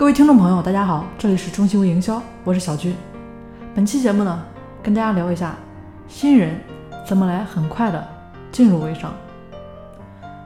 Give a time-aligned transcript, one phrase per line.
[0.00, 2.96] 各位听众朋友，大家好，这里是中心微营销，我是小军。
[3.74, 4.42] 本期节目呢，
[4.82, 5.54] 跟大家聊一下
[6.08, 6.58] 新人
[7.06, 8.08] 怎么来很快的
[8.50, 9.12] 进入微商。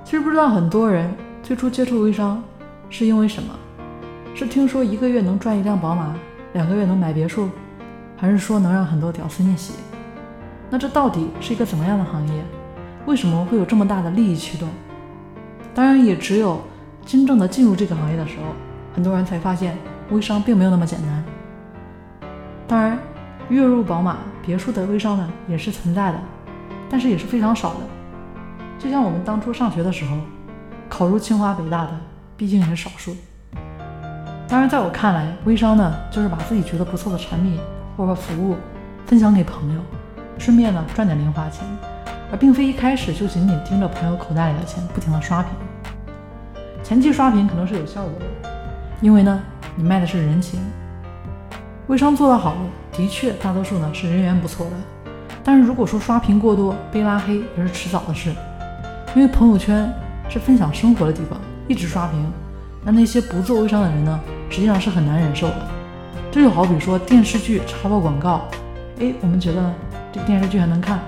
[0.02, 1.08] 其实不知道很多人
[1.40, 2.42] 最初接触微商
[2.90, 3.54] 是因为什么？
[4.34, 6.16] 是听说一个月能赚一辆宝马，
[6.54, 7.48] 两个月能买别墅，
[8.16, 9.74] 还是说能让很多屌丝逆袭？
[10.68, 12.42] 那这到底是一个怎么样的行业？
[13.06, 14.68] 为什么会有这么大的利益驱动？
[15.72, 16.60] 当然，也只有
[17.06, 18.46] 真正的进入这个行业的时候，
[18.94, 19.76] 很多人才发现
[20.10, 21.24] 微商并没有那么简单。
[22.66, 22.98] 当然，
[23.48, 26.18] 月入宝马、别墅的微商呢也是存在的，
[26.88, 27.80] 但是也是非常少的。
[28.78, 30.16] 就像我们当初上学的时候，
[30.88, 31.90] 考入清华北大的
[32.36, 33.16] 毕竟也是少数。
[34.48, 37.58] 当然，在我看来，微商呢就是把自己觉得不错的产品
[37.96, 38.56] 或者服务
[39.06, 39.80] 分享给朋友，
[40.38, 41.66] 顺便呢赚点零花钱，
[42.30, 45.50] 而并非一开始就仅仅盯着朋友口袋里的钱不停的刷屏。
[46.82, 48.50] 前期刷屏可能是有效果的，
[49.04, 49.38] 因为呢
[49.76, 50.58] 你卖的是人情。
[51.88, 52.56] 微商做得好，
[52.90, 54.72] 的确大多数呢是人缘不错的。
[55.44, 58.34] 但是如果说刷屏过多被拉黑也是迟早的事，
[59.14, 59.92] 因为朋友圈
[60.26, 62.32] 是分享生活的地方，一直刷屏，
[62.82, 65.68] 那那些不做微商的人呢，实际上是很难忍受的。
[66.32, 68.48] 这就好比说电视剧插播广告，
[69.00, 69.70] 哎，我们觉得
[70.10, 70.98] 这个电视剧还能看，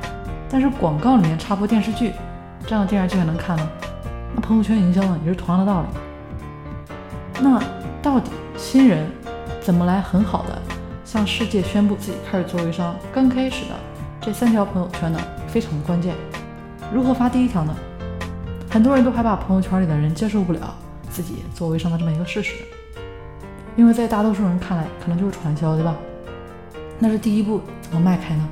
[0.50, 2.12] 但是广告里面插播电视剧，
[2.66, 3.66] 这样的电视剧还能看吗？
[4.34, 5.88] 那朋友圈营销呢也是同样的道理。
[7.38, 7.60] 那
[8.06, 9.04] 到底新人
[9.60, 10.62] 怎么来很好的
[11.04, 12.94] 向世界宣布自己开始做微商？
[13.12, 13.74] 刚开始的
[14.20, 15.18] 这三条朋友圈呢
[15.48, 16.14] 非常的关键。
[16.94, 17.74] 如何发第一条呢？
[18.70, 20.72] 很多人都害怕朋友圈里的人接受不了
[21.10, 22.54] 自己做微商的这么一个事实，
[23.74, 25.96] 因为在大多数人看来可能就是传销，对吧？
[27.00, 28.48] 那是第一步怎么迈开呢？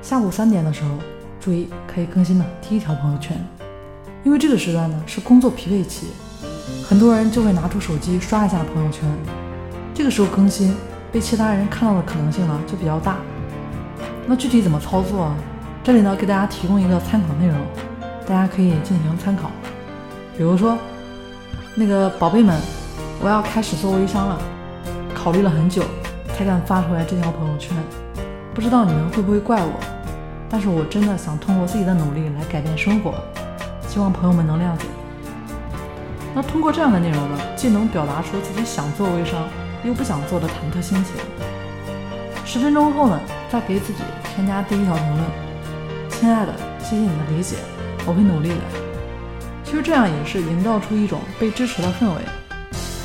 [0.00, 0.88] 下午三点的时候，
[1.38, 3.36] 注意可以更新的第一条朋友圈，
[4.24, 6.06] 因为这个时段呢是工作疲惫期，
[6.88, 9.02] 很多人就会拿出手机刷一下朋友圈，
[9.94, 10.74] 这个时候更新
[11.12, 13.16] 被其他人看到的可能性呢就比较大。
[14.26, 15.36] 那具体怎么操作啊？
[15.84, 17.56] 这里呢给大家提供一个参考内容，
[18.26, 19.50] 大家可以进行参考。
[20.36, 20.76] 比如说，
[21.74, 22.60] 那个宝贝们，
[23.22, 24.38] 我要开始做微商了，
[25.14, 25.82] 考虑了很久
[26.36, 27.76] 才敢发出来这条朋友圈，
[28.52, 29.72] 不知道你们会不会怪我？
[30.50, 33.14] 但是我真的想通过自己的努力来改变生活，
[33.88, 34.86] 希望朋友们能谅解。
[36.36, 39.48] 那通过这样的内容呢，既能表达出自己想做微商
[39.82, 41.14] 又不想做的忐忑心情。
[42.44, 43.18] 十分钟后呢，
[43.50, 44.00] 再给自己
[44.34, 45.24] 添加第一条评论
[46.12, 47.56] ：“亲爱的，谢谢你的理解，
[48.04, 48.60] 我会努力的。”
[49.64, 52.20] 其实这样也是营造出一种被支持的氛围。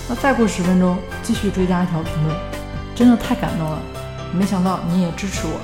[0.09, 2.36] 那再过十分钟，继续追加一条评论
[2.94, 3.80] ：“真的太感动了，
[4.38, 5.58] 没想到你也支持我。”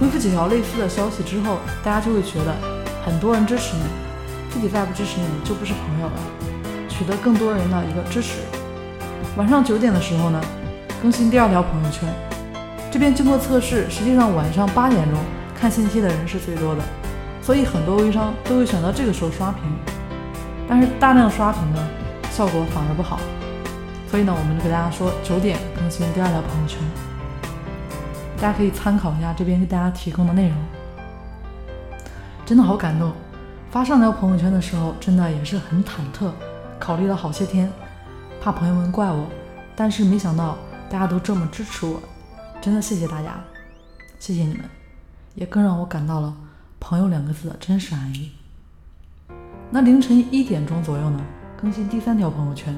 [0.00, 2.54] 回复几条类似的消息之后，大家就会觉得
[3.04, 3.82] 很多人支持你，
[4.50, 6.14] 自己再不支持你就不是朋友了，
[6.88, 8.40] 取得更多人的一个支持。
[9.36, 10.40] 晚上九点的时候呢，
[11.00, 12.08] 更新第二条朋友圈。
[12.90, 15.18] 这边经过测试，实际上晚上八点钟
[15.54, 16.82] 看信息的人是最多的，
[17.42, 19.62] 所以很多微商都会选择这个时候刷屏。
[20.66, 21.88] 但是大量刷屏呢，
[22.30, 23.20] 效果反而不好。
[24.10, 26.78] 所以呢，我们就给大家说九点更新第二条朋友圈。
[28.40, 30.56] 大家可以参考一下这边给大家提供的内容，
[32.46, 33.12] 真的好感动。
[33.70, 36.30] 发上条朋友圈的时候，真的也是很忐忑，
[36.80, 37.70] 考虑了好些天，
[38.40, 39.26] 怕朋友们怪我，
[39.76, 40.56] 但是没想到
[40.88, 42.00] 大家都这么支持我，
[42.62, 43.38] 真的谢谢大家，
[44.18, 44.64] 谢谢你们，
[45.34, 46.34] 也更让我感到了
[46.80, 48.32] “朋友”两个字的真实含义。
[49.70, 51.20] 那凌晨一点钟左右呢，
[51.60, 52.74] 更新第三条朋友圈，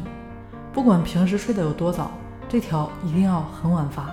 [0.72, 2.10] 不管平时睡得有多早，
[2.48, 4.10] 这条一定要很晚发。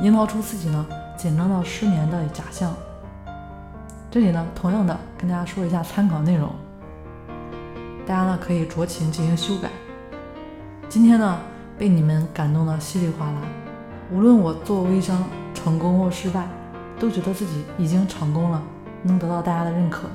[0.00, 0.86] 营造出自己呢
[1.18, 2.74] 紧张到失眠的假象。
[4.10, 6.50] 这里呢，同样的跟大家说一下参考内容，
[8.06, 9.68] 大家呢可以酌情进行修改。
[10.88, 11.38] 今天呢
[11.76, 13.42] 被你们感动的稀里哗啦，
[14.10, 16.48] 无论我做微商成功或失败，
[16.98, 18.62] 都觉得自己已经成功了，
[19.02, 20.08] 能得到大家的认可，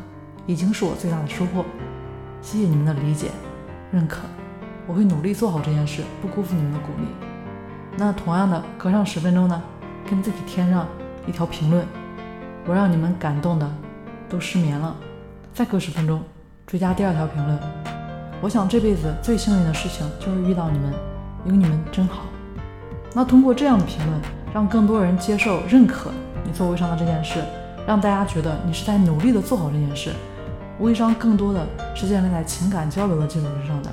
[0.47, 1.63] 已经是我最大的收获。
[2.41, 3.29] 谢谢你们的理解、
[3.91, 4.21] 认可，
[4.87, 7.05] 我会努力做好这件事，不辜负你们的鼓励。
[7.95, 9.61] 那同样的，隔上十分钟呢？
[10.09, 10.87] 跟自己添上
[11.27, 11.85] 一条评论，
[12.65, 13.69] 我让你们感动的
[14.29, 14.95] 都失眠了。
[15.53, 16.21] 再隔十分钟，
[16.65, 17.59] 追加第二条评论。
[18.41, 20.93] 我想这辈子最幸运的事情就是遇到你们，
[21.45, 22.23] 有你们真好。
[23.13, 24.19] 那通过这样的评论，
[24.53, 26.09] 让更多人接受、认可
[26.45, 27.43] 你做微商的这件事，
[27.85, 30.11] 让大家觉得你是在努力的做好这件事。
[30.79, 33.89] 微商更多的是建立在情感交流的基础之上的。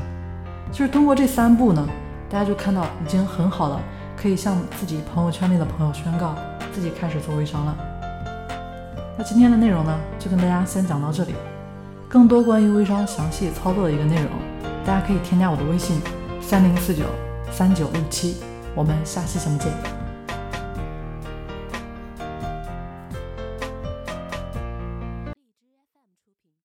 [0.71, 1.87] 就是通过这三步呢，
[2.29, 3.81] 大家就看到已经很好了。
[4.17, 6.35] 可以向自己朋友圈内的朋友宣告
[6.75, 7.75] 自己开始做微商了。
[9.19, 11.35] 那今天的内容呢，就跟大家先讲到这里。
[12.09, 14.31] 更多关于微商详细操作的一个内容，
[14.85, 16.01] 大家可以添加我的微信
[16.41, 17.05] 三零四九
[17.53, 18.39] 三九六七，
[18.75, 20.00] 我们下期节目见。